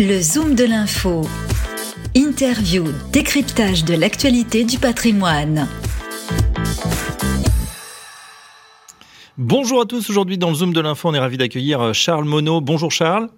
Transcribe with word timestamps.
Le 0.00 0.20
Zoom 0.20 0.54
de 0.54 0.62
l'info. 0.62 1.22
Interview, 2.14 2.84
décryptage 3.12 3.84
de 3.84 3.94
l'actualité 3.94 4.62
du 4.62 4.78
patrimoine. 4.78 5.66
Bonjour 9.36 9.80
à 9.80 9.86
tous, 9.86 10.08
aujourd'hui 10.08 10.38
dans 10.38 10.50
le 10.50 10.54
Zoom 10.54 10.72
de 10.72 10.80
l'info, 10.80 11.08
on 11.08 11.14
est 11.14 11.18
ravi 11.18 11.36
d'accueillir 11.36 11.80
euh, 11.80 11.92
Charles 11.92 12.26
Monod. 12.26 12.64
Bonjour 12.64 12.92
Charles. 12.92 13.28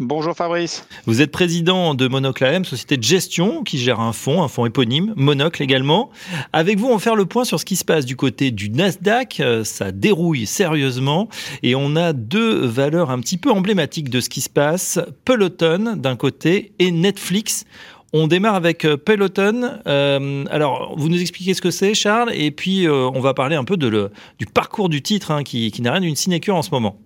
Bonjour 0.00 0.36
Fabrice. 0.36 0.86
Vous 1.06 1.22
êtes 1.22 1.32
président 1.32 1.92
de 1.92 2.06
Monocle 2.06 2.44
AM, 2.44 2.64
société 2.64 2.96
de 2.96 3.02
gestion 3.02 3.64
qui 3.64 3.78
gère 3.78 3.98
un 3.98 4.12
fonds, 4.12 4.44
un 4.44 4.46
fonds 4.46 4.64
éponyme, 4.64 5.12
Monocle 5.16 5.60
également. 5.60 6.10
Avec 6.52 6.78
vous, 6.78 6.86
on 6.86 6.92
va 6.92 6.98
faire 7.00 7.16
le 7.16 7.26
point 7.26 7.42
sur 7.42 7.58
ce 7.58 7.64
qui 7.64 7.74
se 7.74 7.84
passe 7.84 8.06
du 8.06 8.14
côté 8.14 8.52
du 8.52 8.70
Nasdaq. 8.70 9.40
Euh, 9.40 9.64
ça 9.64 9.90
dérouille 9.90 10.46
sérieusement 10.46 11.28
et 11.64 11.74
on 11.74 11.96
a 11.96 12.12
deux 12.12 12.64
valeurs 12.64 13.10
un 13.10 13.18
petit 13.18 13.38
peu 13.38 13.50
emblématiques 13.50 14.08
de 14.08 14.20
ce 14.20 14.28
qui 14.28 14.40
se 14.40 14.48
passe. 14.48 15.00
Peloton 15.24 15.96
d'un 15.96 16.14
côté 16.14 16.70
et 16.78 16.92
Netflix. 16.92 17.64
On 18.12 18.28
démarre 18.28 18.54
avec 18.54 18.84
euh, 18.84 18.96
Peloton. 18.96 19.80
Euh, 19.88 20.44
alors, 20.48 20.94
vous 20.96 21.08
nous 21.08 21.20
expliquez 21.20 21.54
ce 21.54 21.60
que 21.60 21.72
c'est, 21.72 21.94
Charles, 21.94 22.30
et 22.34 22.52
puis 22.52 22.88
on 22.88 23.18
va 23.18 23.34
parler 23.34 23.56
un 23.56 23.64
peu 23.64 23.76
de 23.76 23.88
le, 23.88 24.12
du 24.38 24.46
parcours 24.46 24.90
du 24.90 25.02
titre 25.02 25.32
hein, 25.32 25.42
qui, 25.42 25.72
qui 25.72 25.82
n'a 25.82 25.90
rien 25.90 26.02
d'une 26.02 26.14
sinécure 26.14 26.54
en 26.54 26.62
ce 26.62 26.70
moment. 26.70 27.00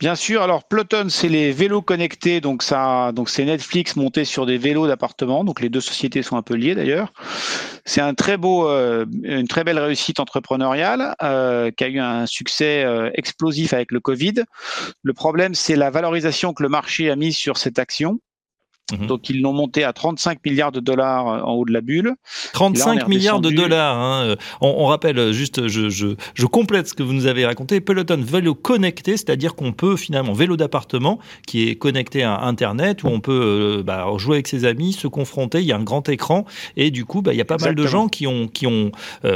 Bien 0.00 0.14
sûr. 0.14 0.42
Alors 0.42 0.64
Peloton, 0.64 1.08
c'est 1.08 1.28
les 1.28 1.52
vélos 1.52 1.82
connectés. 1.82 2.40
Donc 2.40 2.62
ça, 2.62 3.12
donc 3.12 3.28
c'est 3.28 3.44
Netflix 3.44 3.96
monté 3.96 4.24
sur 4.24 4.46
des 4.46 4.58
vélos 4.58 4.86
d'appartement. 4.86 5.44
Donc 5.44 5.60
les 5.60 5.68
deux 5.68 5.80
sociétés 5.80 6.22
sont 6.22 6.36
un 6.36 6.42
peu 6.42 6.54
liées 6.54 6.74
d'ailleurs. 6.74 7.12
C'est 7.84 8.00
euh, 8.00 9.06
une 9.22 9.48
très 9.48 9.64
belle 9.64 9.78
réussite 9.78 10.20
entrepreneuriale 10.20 11.14
euh, 11.22 11.70
qui 11.70 11.84
a 11.84 11.88
eu 11.88 11.98
un 11.98 12.26
succès 12.26 12.84
euh, 12.84 13.10
explosif 13.14 13.72
avec 13.72 13.92
le 13.92 14.00
Covid. 14.00 14.34
Le 15.02 15.12
problème, 15.12 15.54
c'est 15.54 15.76
la 15.76 15.90
valorisation 15.90 16.52
que 16.52 16.62
le 16.62 16.68
marché 16.68 17.10
a 17.10 17.16
mise 17.16 17.36
sur 17.36 17.56
cette 17.56 17.78
action. 17.78 18.20
Mhm. 18.90 19.06
Donc 19.06 19.28
ils 19.30 19.40
l'ont 19.40 19.52
monté 19.52 19.84
à 19.84 19.92
35 19.92 20.38
milliards 20.44 20.72
de 20.72 20.80
dollars 20.80 21.28
euh, 21.28 21.40
en 21.42 21.52
haut 21.52 21.64
de 21.64 21.72
la 21.72 21.80
bulle. 21.80 22.14
35 22.52 23.08
milliards 23.08 23.40
de 23.40 23.50
dollars. 23.50 23.98
Hein. 23.98 24.24
Euh, 24.24 24.36
on, 24.60 24.86
rappelle 24.86 25.18
euh, 25.18 25.32
juste, 25.32 25.68
je, 25.68 25.88
je, 25.88 26.08
je, 26.34 26.46
complète 26.46 26.88
ce 26.88 26.94
que 26.94 27.02
vous 27.02 27.12
nous 27.12 27.26
avez 27.26 27.46
raconté. 27.46 27.80
Peloton 27.80 28.20
vélo 28.22 28.54
connecté, 28.54 29.12
c'est-à-dire 29.12 29.54
qu'on 29.54 29.72
peut 29.72 29.96
finalement 29.96 30.32
vélo 30.32 30.56
d'appartement 30.56 31.18
qui 31.46 31.68
est 31.68 31.76
connecté 31.76 32.22
à 32.22 32.40
Internet 32.42 33.04
où 33.04 33.08
on 33.08 33.20
peut 33.20 33.82
bah, 33.84 34.06
jouer 34.18 34.36
avec 34.36 34.48
ses 34.48 34.64
amis, 34.64 34.92
se 34.92 35.06
confronter. 35.06 35.60
Il 35.60 35.66
y 35.66 35.72
a 35.72 35.76
un 35.76 35.82
grand 35.84 36.08
écran 36.08 36.44
et 36.76 36.90
du 36.90 37.04
coup, 37.04 37.22
bah, 37.22 37.32
il 37.32 37.36
y 37.36 37.40
a 37.40 37.46
pas 37.46 37.58
mal 37.58 37.74
de 37.74 37.86
gens 37.86 38.08
qui 38.08 38.26
ont 38.26 38.48
qui 38.48 38.66
ont 38.66 38.90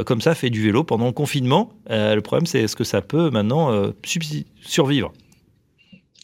comme 0.05 0.21
ça 0.21 0.34
fait 0.34 0.51
du 0.51 0.62
vélo 0.62 0.84
pendant 0.84 1.06
le 1.06 1.12
confinement. 1.12 1.73
le 1.89 2.21
problème, 2.21 2.47
c'est 2.47 2.61
est-ce 2.61 2.77
que 2.77 2.84
ça 2.84 3.01
peut 3.01 3.31
maintenant 3.31 3.71
survivre? 4.62 5.12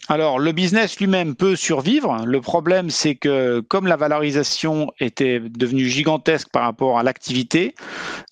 Alors, 0.09 0.41
le 0.41 0.51
business 0.51 0.99
lui-même 0.99 1.37
peut 1.37 1.55
survivre. 1.55 2.25
Le 2.27 2.41
problème, 2.41 2.91
c'est 2.91 3.15
que 3.15 3.61
comme 3.61 3.87
la 3.87 3.97
valorisation 3.97 4.93
était 4.99 5.39
devenue 5.39 5.89
gigantesque 5.89 6.49
par 6.53 6.65
rapport 6.65 6.99
à 6.99 7.05
l'activité, 7.05 7.77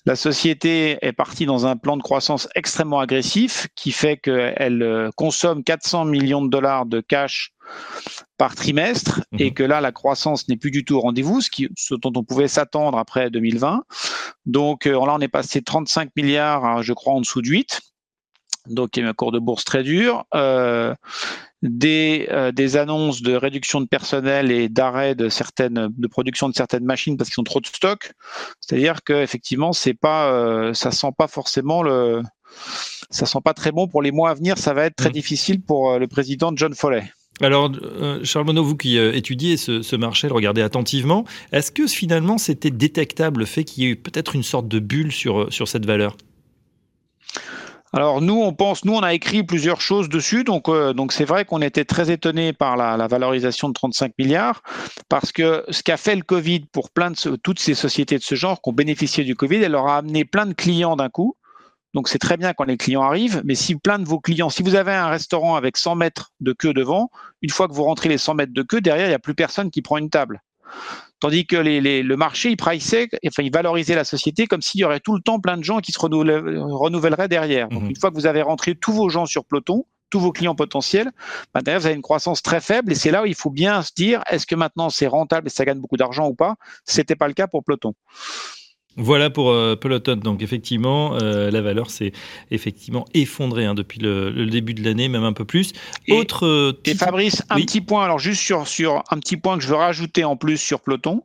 la 0.05 0.17
société 0.17 0.99
est 1.01 1.13
partie 1.13 1.47
dans 1.47 1.67
un 1.67 1.77
plan 1.77 1.97
de 1.97 2.03
croissance 2.03 2.49
extrêmement 2.57 2.99
agressif 2.99 3.69
qui 3.77 3.93
fait 3.93 4.17
qu'elle 4.17 4.83
euh, 4.83 5.11
consomme 5.17 5.63
400 5.63 6.07
millions 6.07 6.43
de 6.43 6.51
dollars 6.51 6.87
de 6.87 7.01
cash 7.01 7.53
par 8.37 8.57
trimestre 8.57 9.21
et 9.39 9.47
mhm. 9.47 9.55
que 9.55 9.63
là, 9.63 9.81
la 9.81 9.93
croissance 9.93 10.49
n'est 10.49 10.57
plus 10.57 10.73
du 10.73 10.85
tout 10.85 10.97
au 10.97 11.01
rendez-vous, 11.01 11.41
ce, 11.41 11.51
qui, 11.51 11.69
ce 11.77 11.95
dont 11.95 12.13
on 12.17 12.25
pouvait 12.25 12.49
s'attendre 12.49 12.99
après 12.99 13.31
2020. 13.31 13.85
Donc 14.45 14.87
euh, 14.87 14.93
là, 15.07 15.15
on 15.15 15.21
est 15.21 15.29
passé 15.29 15.61
de 15.61 15.65
35 15.65 16.11
milliards, 16.17 16.83
je 16.83 16.93
crois, 16.93 17.13
en 17.13 17.21
dessous 17.21 17.43
de 17.43 17.49
8 17.49 17.81
donc 18.67 18.97
il 18.97 19.03
y 19.03 19.07
a 19.07 19.09
un 19.09 19.15
cours 19.15 19.33
de 19.33 19.39
bourse 19.39 19.65
très 19.65 19.83
dur. 19.83 20.25
Euh, 20.35 20.95
des, 21.63 22.27
euh, 22.31 22.53
des 22.53 22.77
annonces 22.77 23.23
de 23.23 23.35
réduction 23.35 23.81
de 23.81 23.87
personnel 23.87 24.51
et 24.51 24.69
d'arrêt 24.69 25.15
de 25.15 25.29
certaines 25.29 25.89
de 25.97 26.07
production 26.07 26.49
de 26.49 26.55
certaines 26.55 26.85
machines 26.85 27.17
parce 27.17 27.31
qu'ils 27.31 27.41
ont 27.41 27.45
trop 27.45 27.61
de 27.61 27.67
stock. 27.67 28.13
C'est-à-dire 28.61 29.03
que 29.05 29.13
effectivement, 29.13 29.73
c'est 29.73 29.95
pas 29.95 30.33
euh, 30.33 30.73
ça 30.73 30.91
sent 30.91 31.13
pas 31.17 31.29
forcément 31.29 31.83
le 31.83 32.23
ça 33.11 33.27
sent 33.27 33.41
pas 33.45 33.55
très 33.55 33.73
bon 33.73 33.89
pour 33.89 34.03
les 34.03 34.11
mois 34.11 34.31
à 34.31 34.35
venir. 34.35 34.59
Ça 34.59 34.73
va 34.73 34.85
être 34.85 34.97
très 34.97 35.11
mmh. 35.11 35.13
difficile 35.13 35.63
pour 35.63 35.93
euh, 35.93 35.99
le 35.99 36.09
président 36.09 36.53
John 36.55 36.75
Foley. 36.75 37.05
Alors, 37.43 37.73
Charles 38.23 38.45
Monod, 38.45 38.67
vous 38.67 38.77
qui 38.77 38.99
étudiez 38.99 39.57
ce, 39.57 39.81
ce, 39.81 39.97
marché, 39.97 40.29
le 40.29 40.35
regardez 40.35 40.61
attentivement, 40.61 41.25
est-ce 41.53 41.73
que 41.73 41.87
finalement 41.87 42.37
c'était 42.37 42.71
détectable 42.71 43.41
le 43.41 43.47
fait 43.47 43.65
qu'il 43.65 43.83
y 43.83 43.87
ait 43.87 43.91
eu 43.93 43.97
peut-être 43.97 44.35
une 44.35 44.43
sorte 44.43 44.69
de 44.69 44.79
bulle 44.79 45.11
sur, 45.11 45.51
sur 45.51 45.67
cette 45.67 45.87
valeur? 45.87 46.19
Alors 47.93 48.21
nous, 48.21 48.41
on 48.41 48.53
pense, 48.53 48.85
nous, 48.85 48.95
on 48.95 49.03
a 49.03 49.15
écrit 49.15 49.43
plusieurs 49.43 49.81
choses 49.81 50.09
dessus, 50.09 50.45
donc 50.45 50.69
euh, 50.69 50.93
donc 50.93 51.13
c'est 51.13 51.25
vrai 51.25 51.45
qu'on 51.45 51.61
était 51.61 51.85
très 51.85 52.11
étonné 52.11 52.53
par 52.53 52.77
la, 52.77 52.97
la, 52.97 53.09
valorisation 53.09 53.69
de 53.69 53.75
35 53.75 54.13
milliards, 54.17 54.63
parce 55.09 55.33
que 55.33 55.65
ce 55.71 55.83
qu'a 55.83 55.97
fait 55.97 56.15
le 56.15 56.23
Covid 56.23 56.67
pour 56.73 56.91
plein 56.91 57.11
de 57.11 57.37
toutes 57.37 57.59
ces 57.59 57.75
sociétés 57.75 58.17
de 58.17 58.23
ce 58.23 58.37
genre 58.37 58.63
qui 58.63 58.71
ont 58.71 58.73
bénéficié 58.73 59.25
du 59.25 59.35
Covid, 59.35 59.57
elle 59.57 59.73
leur 59.73 59.89
a 59.89 59.99
amené 59.99 60.25
plein 60.25 60.47
de 60.47 60.53
clients 60.53 60.95
d'un 60.95 61.09
coup. 61.09 61.37
Donc 61.93 62.09
c'est 62.09 62.21
très 62.21 62.37
bien 62.37 62.53
quand 62.53 62.65
les 62.65 62.77
clients 62.77 63.03
arrivent, 63.03 63.43
mais 63.45 63.57
si 63.57 63.75
plein 63.75 63.99
de 63.99 64.05
vos 64.05 64.21
clients, 64.21 64.51
si 64.51 64.63
vous 64.63 64.77
avez 64.77 64.93
un 64.93 65.09
restaurant 65.09 65.57
avec 65.57 65.77
100 65.77 65.97
mètres 65.97 66.31
de 66.39 66.53
queue 66.53 66.73
devant, 66.73 67.11
une 67.43 67.51
fois 67.51 67.67
que 67.67 67.73
vous 67.73 67.83
rentrez 67.83 68.09
les 68.09 68.19
100 68.19 68.35
mètres 68.35 68.53
de 68.55 68.63
queue, 68.63 68.81
derrière, 68.81 69.07
il 69.07 69.11
n'y 69.11 69.15
a 69.15 69.19
plus 69.19 69.35
personne 69.35 69.73
qui 69.73 69.83
prend 69.83 69.99
une 69.99 70.11
table. 70.11 70.41
Tandis 71.21 71.47
que 71.47 71.57
les, 71.57 72.03
le 72.03 72.17
marché, 72.17 72.51
il 72.51 72.57
priceait, 72.57 73.09
enfin, 73.27 73.43
il 73.43 73.53
valorisait 73.53 73.95
la 73.95 74.05
société 74.05 74.47
comme 74.47 74.63
s'il 74.63 74.81
y 74.81 74.85
aurait 74.85 75.01
tout 75.01 75.15
le 75.15 75.21
temps 75.21 75.39
plein 75.39 75.59
de 75.59 75.65
gens 75.65 75.81
qui 75.81 75.93
se 75.93 75.99
renouvelleraient 76.01 77.29
derrière. 77.29 77.69
Donc, 77.69 77.83
mhm. 77.83 77.91
une 77.91 77.97
fois 77.97 78.11
que 78.11 78.17
vous 78.17 78.27
avez 78.27 78.43
rentré 78.43 78.75
tous 78.75 78.93
vos 78.93 79.11
gens 79.11 79.27
sur 79.27 79.45
Peloton, 79.45 79.85
tous 80.11 80.19
vos 80.19 80.33
clients 80.33 80.55
potentiels, 80.55 81.11
bah, 81.55 81.61
derrière, 81.63 81.81
vous 81.81 81.87
avez 81.87 81.95
une 81.95 82.03
croissance 82.03 82.43
très 82.43 82.61
faible 82.61 82.93
et 82.93 82.95
c'est 82.95 83.11
là 83.11 83.23
où 83.23 83.27
il 83.27 83.35
faut 83.35 83.51
bien 83.51 83.83
se 83.83 83.93
dire, 83.95 84.23
est-ce 84.31 84.47
que 84.47 84.55
maintenant 84.55 84.91
c'est 84.91 85.07
rentable 85.07 85.47
et 85.47 85.51
ça 85.51 85.65
gagne 85.65 85.79
beaucoup 85.79 85.97
d'argent 85.97 86.27
ou 86.27 86.35
pas? 86.35 86.57
C'était 86.85 87.17
pas 87.17 87.29
le 87.29 87.35
cas 87.35 87.47
pour 87.47 87.63
Peloton. 87.65 87.95
Voilà 88.97 89.31
pour 89.31 89.51
euh, 89.51 89.77
Peloton. 89.77 90.17
Donc 90.17 90.43
effectivement, 90.43 91.15
euh, 91.15 91.51
la 91.51 91.61
valeur 91.61 91.91
s'est 91.91 92.13
effectivement 92.51 93.07
effondrée 93.15 93.65
hein, 93.65 93.75
depuis 93.75 94.01
le, 94.01 94.47
début 94.47 94.75
de 94.75 94.85
l'année, 94.85 95.09
même 95.09 95.25
un 95.25 95.33
peu 95.33 95.45
plus. 95.45 95.73
Et, 96.07 96.13
Autre 96.13 96.47
euh, 96.47 96.81
et 96.85 96.95
Fabrice, 96.95 97.43
un 97.51 97.57
petit 97.57 97.81
point. 97.81 98.05
Alors 98.05 98.19
juste 98.19 98.43
sur 98.43 98.67
sur 98.67 99.03
un 99.11 99.19
petit 99.19 99.37
point 99.37 99.57
que 99.57 99.63
je 99.63 99.69
veux 99.69 99.77
rajouter 99.77 100.25
en 100.25 100.37
plus 100.37 100.59
sur 100.59 100.81
Peloton. 100.81 101.23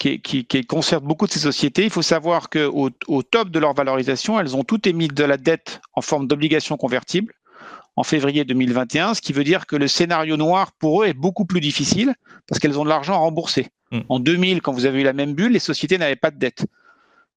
Qui, 0.00 0.20
qui, 0.20 0.44
qui, 0.44 0.64
concerne 0.64 1.04
beaucoup 1.04 1.28
de 1.28 1.32
ces 1.32 1.38
sociétés. 1.38 1.84
Il 1.84 1.90
faut 1.90 2.02
savoir 2.02 2.50
qu'au 2.50 2.90
au 3.06 3.22
top 3.22 3.50
de 3.50 3.58
leur 3.60 3.72
valorisation, 3.72 4.40
elles 4.40 4.56
ont 4.56 4.64
toutes 4.64 4.88
émis 4.88 5.06
de 5.06 5.22
la 5.22 5.36
dette 5.36 5.80
en 5.94 6.00
forme 6.00 6.26
d'obligations 6.26 6.76
convertibles 6.76 7.32
en 7.94 8.02
février 8.02 8.44
2021, 8.44 9.14
ce 9.14 9.20
qui 9.20 9.32
veut 9.32 9.44
dire 9.44 9.66
que 9.66 9.76
le 9.76 9.86
scénario 9.86 10.36
noir 10.36 10.72
pour 10.72 11.02
eux 11.02 11.06
est 11.06 11.14
beaucoup 11.14 11.44
plus 11.44 11.60
difficile 11.60 12.14
parce 12.48 12.58
qu'elles 12.58 12.78
ont 12.78 12.84
de 12.84 12.88
l'argent 12.88 13.14
à 13.14 13.18
rembourser. 13.18 13.68
Hmm. 13.90 14.00
En 14.08 14.18
2000, 14.18 14.62
quand 14.62 14.72
vous 14.72 14.86
avez 14.86 15.02
eu 15.02 15.04
la 15.04 15.12
même 15.12 15.34
bulle, 15.34 15.52
les 15.52 15.58
sociétés 15.58 15.98
n'avaient 15.98 16.16
pas 16.16 16.30
de 16.30 16.38
dette. 16.38 16.66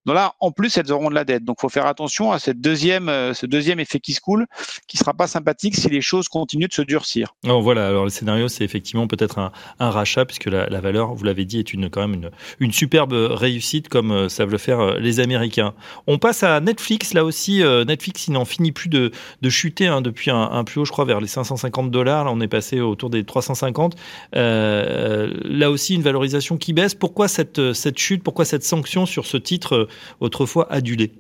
Donc 0.06 0.16
là, 0.16 0.34
en 0.40 0.52
plus, 0.52 0.78
elles 0.78 0.92
auront 0.92 1.10
de 1.10 1.16
la 1.16 1.24
dette. 1.24 1.44
Donc, 1.44 1.58
faut 1.60 1.70
faire 1.70 1.86
attention 1.86 2.32
à 2.32 2.40
cette 2.40 2.62
deuxième, 2.62 3.10
euh, 3.10 3.34
ce 3.34 3.46
deuxième 3.46 3.80
effet 3.80 4.00
qui 4.00 4.14
se 4.14 4.22
coule, 4.22 4.46
qui 4.88 4.98
sera 4.98 5.14
pas 5.14 5.28
sympathique 5.28 5.76
si 5.76 5.90
les 5.90 6.02
choses 6.02 6.28
continuent 6.28 6.68
de 6.68 6.74
se 6.74 6.82
durcir. 6.82 7.34
Alors 7.44 7.62
voilà. 7.62 7.88
Alors 7.88 8.04
le 8.04 8.10
scénario, 8.10 8.48
c'est 8.48 8.64
effectivement 8.64 9.08
peut-être 9.08 9.40
un, 9.40 9.52
rachat, 9.80 10.26
puisque 10.26 10.46
la, 10.46 10.82
valeur, 10.82 11.14
vous 11.14 11.24
l'avez 11.24 11.46
dit, 11.46 11.60
est 11.60 11.74
une 11.74 11.90
quand 11.90 12.02
même 12.02 12.14
une, 12.14 12.32
une 12.60 12.72
superbe 12.72 13.14
réussite, 13.14 13.90
comme 13.90 14.12
euh, 14.12 14.30
savent 14.30 14.52
le 14.52 14.58
faire 14.58 14.80
euh, 14.80 15.00
les 15.00 15.20
Américains. 15.20 15.74
On 16.08 16.18
passe 16.18 16.44
à 16.44 16.60
Netflix. 16.60 17.14
Là 17.14 17.26
aussi, 17.26 17.64
Netflix, 17.88 18.28
il 18.28 18.34
n'en 18.34 18.46
finit 18.46 18.72
plus 18.72 18.90
de, 18.90 19.12
de 19.42 19.50
chuter 19.50 19.88
hein, 19.88 20.02
depuis 20.02 20.32
un, 20.32 20.42
un, 20.52 20.64
plus 20.64 20.82
haut, 20.82 20.86
je 20.86 20.92
crois, 20.92 21.06
vers 21.06 21.22
les 21.22 21.28
550 21.28 21.92
dollars. 21.92 22.26
Là, 22.26 22.32
on 22.32 22.42
est 22.42 22.48
passé 22.48 22.80
autour 22.82 23.10
des 23.10 23.24
350. 23.24 23.96
Euh, 24.36 25.30
là 25.44 25.72
aussi, 25.72 25.96
une 25.96 26.02
valorisation 26.02 26.58
qui 26.58 26.74
baisse. 26.74 26.96
Pourquoi 26.96 27.28
cette, 27.28 27.74
cette 27.74 27.98
chute? 27.98 28.24
Pourquoi 28.24 28.46
cette 28.46 28.64
sanction 28.64 29.06
sur 29.06 29.26
ce 29.26 29.38
titre 29.38 29.88
autrefois 30.20 30.72
adulé 30.72 31.12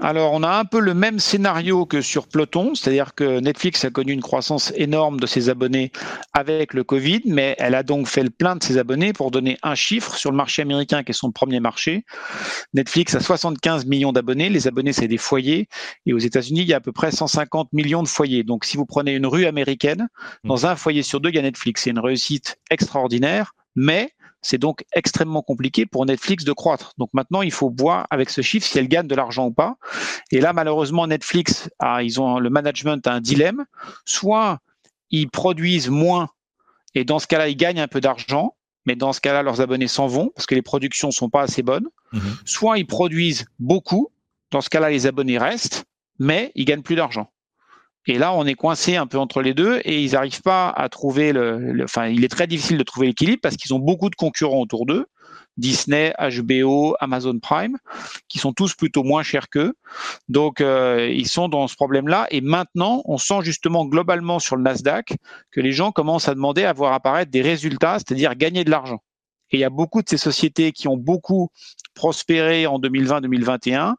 alors, 0.00 0.32
on 0.32 0.42
a 0.42 0.50
un 0.58 0.64
peu 0.64 0.80
le 0.80 0.92
même 0.92 1.20
scénario 1.20 1.86
que 1.86 2.00
sur 2.00 2.26
Peloton, 2.26 2.74
c'est-à-dire 2.74 3.14
que 3.14 3.38
Netflix 3.38 3.84
a 3.84 3.90
connu 3.90 4.12
une 4.12 4.22
croissance 4.22 4.72
énorme 4.74 5.20
de 5.20 5.26
ses 5.26 5.50
abonnés 5.50 5.92
avec 6.32 6.74
le 6.74 6.82
Covid, 6.82 7.22
mais 7.26 7.54
elle 7.58 7.76
a 7.76 7.84
donc 7.84 8.08
fait 8.08 8.24
le 8.24 8.30
plein 8.30 8.56
de 8.56 8.62
ses 8.64 8.76
abonnés 8.76 9.12
pour 9.12 9.30
donner 9.30 9.56
un 9.62 9.76
chiffre 9.76 10.16
sur 10.16 10.32
le 10.32 10.36
marché 10.36 10.62
américain 10.62 11.04
qui 11.04 11.12
est 11.12 11.14
son 11.14 11.30
premier 11.30 11.60
marché. 11.60 12.04
Netflix 12.72 13.14
a 13.14 13.20
75 13.20 13.86
millions 13.86 14.12
d'abonnés, 14.12 14.48
les 14.48 14.66
abonnés 14.66 14.92
c'est 14.92 15.06
des 15.06 15.18
foyers, 15.18 15.68
et 16.06 16.12
aux 16.12 16.18
États-Unis 16.18 16.62
il 16.62 16.68
y 16.68 16.74
a 16.74 16.78
à 16.78 16.80
peu 16.80 16.92
près 16.92 17.12
150 17.12 17.72
millions 17.72 18.02
de 18.02 18.08
foyers. 18.08 18.42
Donc, 18.42 18.64
si 18.64 18.76
vous 18.76 18.86
prenez 18.86 19.14
une 19.14 19.26
rue 19.26 19.46
américaine, 19.46 20.08
dans 20.42 20.66
un 20.66 20.74
foyer 20.74 21.04
sur 21.04 21.20
deux 21.20 21.28
il 21.28 21.36
y 21.36 21.38
a 21.38 21.42
Netflix, 21.42 21.82
c'est 21.84 21.90
une 21.90 22.00
réussite 22.00 22.58
extraordinaire, 22.68 23.54
mais 23.76 24.10
c'est 24.44 24.58
donc 24.58 24.84
extrêmement 24.94 25.42
compliqué 25.42 25.86
pour 25.86 26.06
Netflix 26.06 26.44
de 26.44 26.52
croître. 26.52 26.92
Donc 26.98 27.10
maintenant, 27.12 27.42
il 27.42 27.50
faut 27.50 27.72
voir 27.76 28.06
avec 28.10 28.30
ce 28.30 28.42
chiffre 28.42 28.66
si 28.66 28.78
elle 28.78 28.88
gagne 28.88 29.08
de 29.08 29.14
l'argent 29.14 29.46
ou 29.46 29.50
pas. 29.50 29.76
Et 30.30 30.40
là, 30.40 30.52
malheureusement, 30.52 31.06
Netflix, 31.06 31.68
a, 31.78 32.02
ils 32.02 32.20
ont 32.20 32.38
le 32.38 32.50
management 32.50 33.04
a 33.06 33.12
un 33.12 33.20
dilemme. 33.20 33.64
Soit 34.04 34.60
ils 35.10 35.28
produisent 35.28 35.88
moins 35.88 36.28
et 36.94 37.04
dans 37.04 37.18
ce 37.18 37.26
cas-là, 37.26 37.48
ils 37.48 37.56
gagnent 37.56 37.80
un 37.80 37.88
peu 37.88 38.00
d'argent, 38.00 38.54
mais 38.86 38.96
dans 38.96 39.12
ce 39.12 39.20
cas-là, 39.20 39.42
leurs 39.42 39.60
abonnés 39.60 39.88
s'en 39.88 40.06
vont 40.06 40.30
parce 40.34 40.46
que 40.46 40.54
les 40.54 40.62
productions 40.62 41.10
sont 41.10 41.30
pas 41.30 41.42
assez 41.42 41.62
bonnes. 41.62 41.88
Mhm. 42.12 42.36
Soit 42.44 42.78
ils 42.78 42.86
produisent 42.86 43.46
beaucoup, 43.58 44.10
dans 44.50 44.60
ce 44.60 44.70
cas-là, 44.70 44.90
les 44.90 45.06
abonnés 45.06 45.38
restent, 45.38 45.84
mais 46.18 46.52
ils 46.54 46.64
gagnent 46.64 46.82
plus 46.82 46.96
d'argent. 46.96 47.30
Et 48.06 48.18
là, 48.18 48.34
on 48.34 48.44
est 48.44 48.54
coincé 48.54 48.96
un 48.96 49.06
peu 49.06 49.18
entre 49.18 49.40
les 49.40 49.54
deux 49.54 49.80
et 49.84 50.02
ils 50.02 50.12
n'arrivent 50.12 50.42
pas 50.42 50.68
à 50.68 50.88
trouver 50.88 51.32
le, 51.32 51.82
Enfin, 51.84 52.06
il 52.06 52.24
est 52.24 52.28
très 52.28 52.46
difficile 52.46 52.78
de 52.78 52.82
trouver 52.82 53.06
l'équilibre 53.08 53.40
parce 53.42 53.56
qu'ils 53.56 53.72
ont 53.72 53.78
beaucoup 53.78 54.10
de 54.10 54.14
concurrents 54.14 54.60
autour 54.60 54.86
d'eux. 54.86 55.06
Disney, 55.56 56.12
HBO, 56.18 56.96
Amazon 57.00 57.38
Prime, 57.38 57.78
qui 58.28 58.38
sont 58.38 58.52
tous 58.52 58.74
plutôt 58.74 59.04
moins 59.04 59.22
chers 59.22 59.48
qu'eux. 59.48 59.74
Donc, 60.28 60.60
euh, 60.60 61.08
ils 61.14 61.28
sont 61.28 61.48
dans 61.48 61.68
ce 61.68 61.76
problème-là. 61.76 62.26
Et 62.30 62.40
maintenant, 62.40 63.02
on 63.04 63.18
sent 63.18 63.42
justement 63.42 63.86
globalement 63.86 64.38
sur 64.38 64.56
le 64.56 64.62
Nasdaq 64.62 65.16
que 65.52 65.60
les 65.60 65.72
gens 65.72 65.92
commencent 65.92 66.28
à 66.28 66.34
demander 66.34 66.64
à 66.64 66.72
voir 66.72 66.92
apparaître 66.92 67.30
des 67.30 67.42
résultats, 67.42 67.98
c'est-à-dire 67.98 68.34
gagner 68.34 68.64
de 68.64 68.70
l'argent. 68.70 69.00
Et 69.50 69.58
il 69.58 69.60
y 69.60 69.64
a 69.64 69.70
beaucoup 69.70 70.02
de 70.02 70.08
ces 70.08 70.16
sociétés 70.16 70.72
qui 70.72 70.88
ont 70.88 70.96
beaucoup 70.96 71.50
prospéré 71.94 72.66
en 72.66 72.80
2020-2021. 72.80 73.94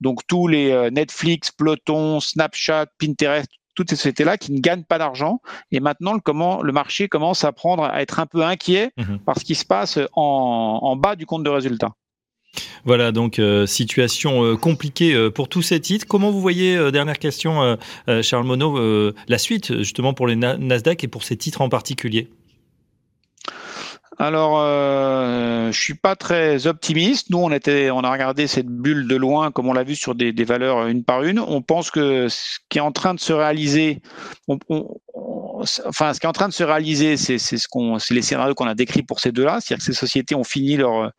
Donc 0.00 0.26
tous 0.26 0.48
les 0.48 0.70
euh, 0.70 0.90
Netflix, 0.90 1.50
Peloton, 1.50 2.20
Snapchat, 2.20 2.86
Pinterest, 2.98 3.48
toutes 3.74 3.90
ces 3.90 3.96
sociétés-là 3.96 4.38
qui 4.38 4.52
ne 4.52 4.60
gagnent 4.60 4.84
pas 4.84 4.98
d'argent. 4.98 5.40
Et 5.70 5.80
maintenant, 5.80 6.14
le, 6.14 6.20
comment, 6.20 6.62
le 6.62 6.72
marché 6.72 7.08
commence 7.08 7.44
à 7.44 7.52
prendre, 7.52 7.84
à 7.84 8.00
être 8.02 8.20
un 8.20 8.26
peu 8.26 8.42
inquiet 8.42 8.90
mhm. 8.96 9.18
par 9.20 9.38
ce 9.38 9.44
qui 9.44 9.54
se 9.54 9.64
passe 9.64 9.98
en, 10.12 10.96
bas 10.96 11.16
du 11.16 11.26
compte 11.26 11.44
de 11.44 11.50
résultat. 11.50 11.92
Voilà, 12.84 13.12
donc 13.12 13.38
euh, 13.38 13.66
situation 13.66 14.42
euh, 14.42 14.56
compliquée 14.56 15.30
pour 15.30 15.48
tous 15.48 15.60
ces 15.60 15.80
titres. 15.80 16.06
Comment 16.06 16.30
vous 16.30 16.40
voyez, 16.40 16.90
dernière 16.90 17.18
question, 17.18 17.76
Charles 18.22 18.46
Monod, 18.46 19.14
la 19.28 19.38
suite 19.38 19.78
justement 19.78 20.14
pour 20.14 20.26
les 20.26 20.36
Nasdaq 20.36 21.04
et 21.04 21.08
pour 21.08 21.24
ces 21.24 21.36
titres 21.36 21.60
en 21.60 21.68
particulier? 21.68 22.30
Alors, 24.18 24.60
euh, 24.60 25.70
je 25.70 25.78
suis 25.78 25.94
pas 25.94 26.16
très 26.16 26.66
optimiste. 26.66 27.28
Nous, 27.28 27.38
on 27.38 27.50
était, 27.50 27.90
on 27.90 28.00
a 28.00 28.10
regardé 28.10 28.46
cette 28.46 28.66
bulle 28.66 29.06
de 29.06 29.16
loin, 29.16 29.50
comme 29.50 29.68
on 29.68 29.74
l'a 29.74 29.84
vu 29.84 29.94
sur 29.94 30.14
des, 30.14 30.32
valeurs 30.44 30.86
une 30.86 31.04
par 31.04 31.22
une. 31.22 31.38
On 31.38 31.60
pense 31.60 31.90
que 31.90 32.28
ce 32.28 32.58
qui 32.70 32.78
est 32.78 32.82
en 32.82 32.92
train 32.92 33.12
de 33.12 33.20
se 33.20 33.34
réaliser, 33.34 34.00
enfin, 34.48 36.14
ce 36.14 36.20
qui 36.20 36.24
est 36.24 36.28
en 36.28 36.32
train 36.32 36.48
de 36.48 36.54
se 36.54 36.64
réaliser, 36.64 37.18
c'est 37.18 37.38
ce 37.38 37.68
qu'on, 37.68 37.98
c'est 37.98 38.14
les 38.14 38.22
scénarios 38.22 38.54
qu'on 38.54 38.66
a 38.66 38.74
décrits 38.74 39.02
pour 39.02 39.20
ces 39.20 39.32
deux-là, 39.32 39.60
c'est-à-dire 39.60 39.84
que 39.84 39.92
ces 39.92 39.98
sociétés 39.98 40.34
ont 40.34 40.44
fini 40.44 40.78
leur 40.78 41.12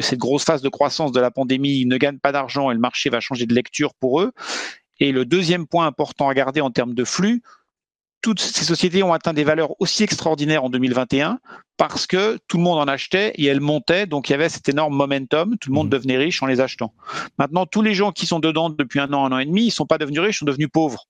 cette 0.00 0.18
grosse 0.18 0.44
phase 0.44 0.60
de 0.60 0.68
croissance 0.68 1.12
de 1.12 1.20
la 1.20 1.30
pandémie, 1.30 1.80
ils 1.80 1.88
ne 1.88 1.96
gagnent 1.96 2.18
pas 2.18 2.32
d'argent 2.32 2.70
et 2.70 2.74
le 2.74 2.80
marché 2.80 3.08
va 3.08 3.20
changer 3.20 3.46
de 3.46 3.54
lecture 3.54 3.94
pour 3.94 4.20
eux. 4.20 4.32
Et 5.00 5.10
le 5.10 5.24
deuxième 5.24 5.66
point 5.66 5.86
important 5.86 6.28
à 6.28 6.34
garder 6.34 6.60
en 6.60 6.70
termes 6.70 6.94
de 6.94 7.04
flux, 7.04 7.42
toutes 8.22 8.40
ces 8.40 8.64
sociétés 8.64 9.02
ont 9.02 9.12
atteint 9.12 9.32
des 9.32 9.44
valeurs 9.44 9.78
aussi 9.80 10.04
extraordinaires 10.04 10.64
en 10.64 10.70
2021 10.70 11.40
parce 11.76 12.06
que 12.06 12.38
tout 12.46 12.56
le 12.56 12.62
monde 12.62 12.78
en 12.78 12.86
achetait 12.86 13.32
et 13.34 13.46
elles 13.46 13.60
montaient, 13.60 14.06
donc 14.06 14.28
il 14.28 14.32
y 14.32 14.34
avait 14.34 14.48
cet 14.48 14.68
énorme 14.68 14.94
momentum, 14.94 15.58
tout 15.58 15.70
le 15.70 15.74
monde 15.74 15.88
mmh. 15.88 15.90
devenait 15.90 16.16
riche 16.16 16.42
en 16.42 16.46
les 16.46 16.60
achetant. 16.60 16.94
Maintenant, 17.38 17.66
tous 17.66 17.82
les 17.82 17.94
gens 17.94 18.12
qui 18.12 18.26
sont 18.26 18.38
dedans 18.38 18.70
depuis 18.70 19.00
un 19.00 19.12
an, 19.12 19.26
un 19.26 19.32
an 19.32 19.38
et 19.38 19.44
demi, 19.44 19.66
ils 19.66 19.70
sont 19.70 19.86
pas 19.86 19.98
devenus 19.98 20.20
riches, 20.20 20.36
ils 20.36 20.38
sont 20.38 20.46
devenus 20.46 20.68
pauvres. 20.72 21.08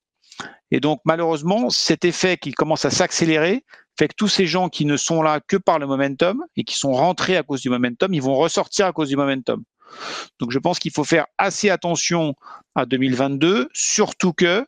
Et 0.70 0.80
donc 0.80 1.00
malheureusement, 1.04 1.68
cet 1.68 2.04
effet 2.06 2.38
qui 2.38 2.52
commence 2.52 2.86
à 2.86 2.90
s'accélérer 2.90 3.64
fait 3.98 4.08
que 4.08 4.14
tous 4.16 4.28
ces 4.28 4.46
gens 4.46 4.70
qui 4.70 4.86
ne 4.86 4.96
sont 4.96 5.20
là 5.20 5.40
que 5.40 5.58
par 5.58 5.78
le 5.78 5.86
momentum 5.86 6.42
et 6.56 6.64
qui 6.64 6.78
sont 6.78 6.92
rentrés 6.92 7.36
à 7.36 7.42
cause 7.42 7.60
du 7.60 7.68
momentum, 7.68 8.14
ils 8.14 8.22
vont 8.22 8.36
ressortir 8.36 8.86
à 8.86 8.92
cause 8.92 9.10
du 9.10 9.16
momentum. 9.16 9.62
Donc 10.40 10.50
je 10.50 10.58
pense 10.58 10.78
qu'il 10.78 10.92
faut 10.92 11.04
faire 11.04 11.26
assez 11.36 11.68
attention 11.68 12.34
à 12.74 12.86
2022, 12.86 13.68
surtout 13.74 14.32
que 14.32 14.66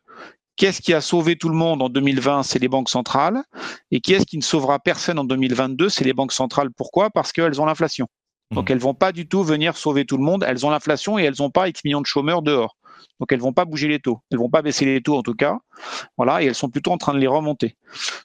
Qu'est-ce 0.57 0.81
qui 0.81 0.95
a 0.95 1.01
sauvé 1.01 1.37
tout 1.37 1.49
le 1.49 1.57
monde 1.57 1.83
en 1.83 1.89
2020 1.89 2.45
C'est 2.45 2.59
les 2.59 2.69
banques 2.69 2.89
centrales. 2.89 3.43
Et 3.91 4.01
qui 4.01 4.15
est-ce 4.15 4.27
qui 4.27 4.37
ne 4.37 4.43
sauvera 4.43 4.79
personne 4.79 5.19
en 5.19 5.25
2022 5.25 5.89
C'est 5.89 6.05
les 6.05 6.13
banques 6.13 6.33
centrales. 6.33 6.71
Pourquoi? 6.71 7.11
Parce 7.11 7.33
qu'elles 7.33 7.61
ont 7.61 7.67
l'inflation. 7.67 8.07
Donc 8.51 8.69
mmh. 8.69 8.73
elles 8.73 8.79
vont 8.79 8.95
pas 8.95 9.13
du 9.13 9.27
tout 9.27 9.43
venir 9.43 9.77
sauver 9.77 10.05
tout 10.05 10.17
le 10.17 10.23
monde. 10.23 10.45
Elles 10.47 10.65
ont 10.65 10.71
l'inflation 10.71 11.19
et 11.19 11.25
elles 11.25 11.37
n'ont 11.39 11.51
pas 11.51 11.69
X 11.69 11.83
millions 11.85 12.01
de 12.01 12.07
chômeurs 12.07 12.43
dehors. 12.43 12.77
Donc 13.21 13.33
elles 13.33 13.41
vont 13.41 13.53
pas 13.53 13.65
bouger 13.65 13.89
les 13.89 14.01
taux. 14.01 14.21
Elles 14.31 14.39
vont 14.39 14.51
pas 14.51 14.63
baisser 14.63 14.85
les 14.85 15.01
taux 15.01 15.17
en 15.17 15.23
tout 15.23 15.35
cas. 15.35 15.59
Voilà, 16.17 16.43
et 16.43 16.47
elles 16.47 16.55
sont 16.55 16.69
plutôt 16.69 16.93
en 16.93 16.99
train 16.99 17.15
de 17.15 17.19
les 17.19 17.27
remonter. 17.27 17.77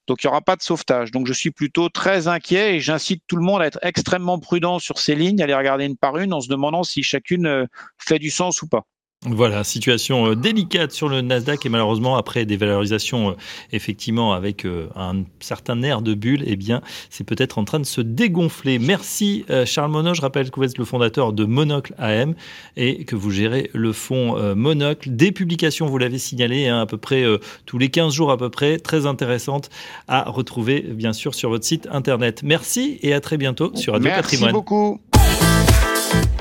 Donc 0.08 0.24
il 0.24 0.28
n'y 0.28 0.30
aura 0.30 0.42
pas 0.42 0.56
de 0.56 0.62
sauvetage. 0.62 1.12
Donc 1.12 1.28
je 1.28 1.34
suis 1.34 1.52
plutôt 1.52 1.90
très 1.90 2.28
inquiet 2.28 2.76
et 2.76 2.80
j'incite 2.80 3.24
tout 3.28 3.36
le 3.36 3.44
monde 3.44 3.62
à 3.62 3.66
être 3.66 3.80
extrêmement 3.81 4.40
prudent 4.40 4.80
sur 4.80 5.00
ces 5.00 5.16
lignes, 5.16 5.42
à 5.42 5.48
les 5.48 5.56
regarder 5.56 5.86
une 5.86 5.98
par 5.98 6.18
une 6.18 6.34
en 6.34 6.42
se 6.42 6.50
demandant 6.50 6.84
si 6.84 7.04
chacune 7.04 7.48
euh, 7.48 7.66
fait 7.98 8.20
du 8.20 8.30
sens 8.30 8.62
ou 8.62 8.68
pas. 8.68 8.86
Voilà, 9.25 9.66
situation 9.66 10.27
euh, 10.27 10.36
délicate 10.36 10.94
sur 10.94 11.10
le 11.10 11.19
Nasdaq 11.19 11.66
et 11.66 11.69
malheureusement 11.69 12.16
après 12.16 12.45
des 12.45 12.56
valorisations 12.56 13.31
euh, 13.31 13.33
effectivement 13.74 14.31
avec 14.31 14.63
euh, 14.63 14.88
un 14.95 15.24
certain 15.42 15.83
air 15.83 16.01
de 16.01 16.13
bulle, 16.13 16.42
eh 16.45 16.56
bien 16.56 16.81
c'est 17.10 17.25
peut-être 17.25 17.57
en 17.57 17.66
train 17.66 17.81
de 17.81 17.86
se 17.86 18.00
dégonfler. 18.00 18.80
Merci 18.80 19.44
Charles 19.66 19.92
Monod, 19.92 20.16
je 20.16 20.21
rappelle 20.21 20.50
que 20.51 20.56
vous 20.62 20.68
êtes 20.68 20.77
le 20.77 20.86
fondateur 20.86 21.33
de 21.33 21.44
Monocle 21.44 21.94
AM 21.98 22.33
et 22.77 23.04
que 23.04 23.18
vous 23.18 23.30
gérez 23.30 23.69
le 23.74 23.92
fonds 23.92 24.56
Monocle. 24.56 25.10
Des 25.13 25.33
publications, 25.33 25.88
vous 25.88 25.98
l'avez 25.98 26.18
signalé, 26.18 26.68
hein, 26.68 26.80
à 26.80 26.86
peu 26.86 26.98
près 26.98 27.25
tous 27.66 27.77
les 27.77 27.89
15 27.89 28.13
jours 28.13 28.31
à 28.31 28.38
peu 28.38 28.50
près, 28.50 28.77
très 28.77 29.06
intéressantes 29.06 29.69
à 30.07 30.30
retrouver 30.30 30.80
bien 30.81 31.12
sûr 31.12 31.36
sur 31.36 31.50
votre 31.50 31.66
site 31.66 31.89
internet. 31.92 32.42
Merci 32.44 33.00
et 33.01 33.13
à 33.13 33.19
très 33.19 33.38
bientôt 33.38 33.71
sur 33.75 33.94
Radio 33.94 34.10
Patrimoine. 34.10 34.51
Merci 34.51 34.54
beaucoup. 34.54 35.01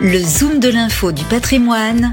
Le 0.00 0.18
Zoom 0.18 0.60
de 0.60 0.68
l'info 0.68 1.10
du 1.10 1.24
patrimoine 1.24 2.12